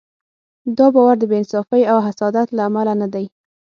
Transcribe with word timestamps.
دا 0.77 0.85
باور 0.95 1.15
د 1.19 1.23
بې 1.29 1.37
انصافۍ 1.41 1.81
او 1.91 1.97
حسادت 2.07 2.47
له 2.57 2.61
امله 2.69 2.93
نه 3.01 3.07
دی. 3.13 3.25